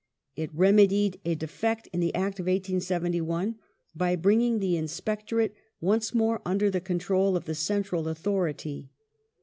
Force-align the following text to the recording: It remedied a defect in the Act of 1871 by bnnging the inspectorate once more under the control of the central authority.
It 0.35 0.49
remedied 0.55 1.19
a 1.25 1.35
defect 1.35 1.87
in 1.93 1.99
the 1.99 2.15
Act 2.15 2.39
of 2.39 2.47
1871 2.47 3.59
by 3.95 4.15
bnnging 4.15 4.59
the 4.59 4.75
inspectorate 4.75 5.53
once 5.79 6.11
more 6.15 6.41
under 6.43 6.71
the 6.71 6.81
control 6.81 7.35
of 7.35 7.45
the 7.45 7.53
central 7.53 8.07
authority. 8.07 8.89